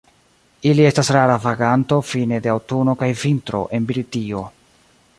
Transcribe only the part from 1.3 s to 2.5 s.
vaganto fine